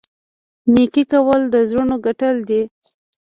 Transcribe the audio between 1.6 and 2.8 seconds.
زړونو ګټل دي.